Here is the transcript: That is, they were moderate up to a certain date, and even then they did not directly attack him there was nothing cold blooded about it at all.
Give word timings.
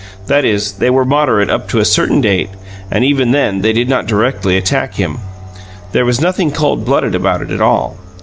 That 0.25 0.45
is, 0.45 0.71
they 0.79 0.89
were 0.89 1.05
moderate 1.05 1.51
up 1.51 1.69
to 1.69 1.79
a 1.79 1.85
certain 1.85 2.21
date, 2.21 2.49
and 2.89 3.05
even 3.05 3.29
then 3.29 3.61
they 3.61 3.71
did 3.71 3.87
not 3.87 4.07
directly 4.07 4.57
attack 4.57 4.95
him 4.95 5.19
there 5.91 6.05
was 6.05 6.19
nothing 6.19 6.49
cold 6.49 6.83
blooded 6.83 7.13
about 7.13 7.43
it 7.43 7.51
at 7.51 7.61
all. 7.61 7.97